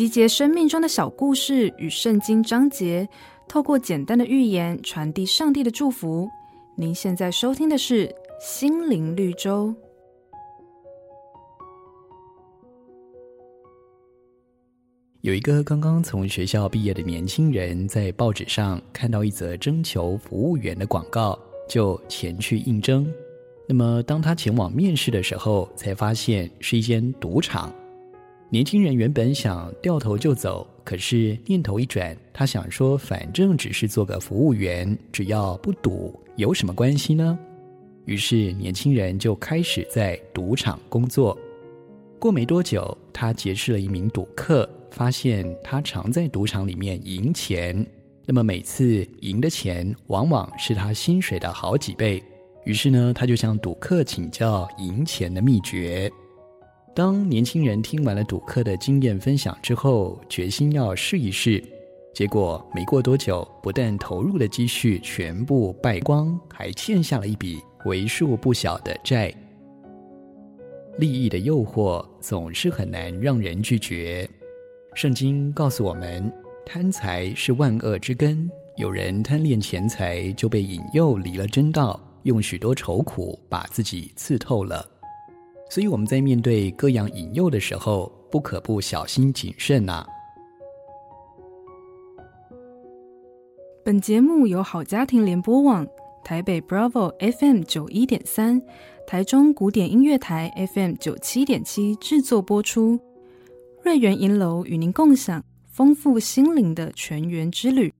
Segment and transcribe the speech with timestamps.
[0.00, 3.06] 集结生命中的小故事与圣经章节，
[3.46, 6.26] 透过简单的寓言传递上帝的祝福。
[6.74, 8.08] 您现在收听的是
[8.40, 9.68] 《心灵绿洲》。
[15.20, 23.06] 有一个刚刚从学校毕业的年轻人，在报纸上看到一则征求服务员的广告，就前去应征。
[23.68, 27.70] 那么，当他前往面试的时候，才发现是一间赌场。
[28.50, 37.38] 年轻人原本想掉头就走，可是念头一转，他想说：“反正只是做个服务员，只要不赌，有什么关系呢？”
[38.06, 41.38] 于是，年轻人就开始在赌场工作。
[42.18, 44.68] 过没多久，他结识了一名赌客。
[44.90, 47.86] 发现他常在赌场里面赢钱，
[48.26, 52.20] 那么每次赢的钱往往是他薪水的好几倍。
[52.64, 56.10] 于是呢，他就向赌客请教赢钱的秘诀。
[56.94, 61.62] 当年轻人听完了赌客的经验分享之后，决心要试一试。
[62.12, 69.32] 结果没过多久，不但投入的积蓄全部败光，还欠下了一笔为数不小的债。
[70.98, 74.28] 利益的诱惑总是很难让人拒绝。
[74.94, 76.30] 圣经告诉我们，
[76.66, 78.50] 贪财是万恶之根。
[78.76, 84.84] 有人贪恋钱财，就被引诱离了真道，用许多愁苦把自己刺透了。
[85.70, 90.04] 所以我们在面对各样引诱的时候，不可不小心谨慎呐、
[93.84, 95.86] 本节目由好家庭联播网、
[96.24, 98.60] 台北 Bravo FM 九一点三、
[99.06, 102.98] 台中古典音乐台 FM 九七点七制作播出。
[103.82, 107.94] 瑞源银楼与您共享丰富心灵的全员之旅。